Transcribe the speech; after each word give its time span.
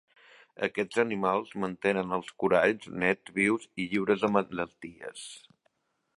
Aquests 0.67 1.01
animals 1.03 1.51
mantenen 1.65 2.15
els 2.17 2.33
coralls 2.45 2.89
nets, 3.05 3.35
vius 3.37 3.69
i 3.85 3.89
lliures 3.93 4.27
de 4.27 4.33
malalties. 4.39 5.29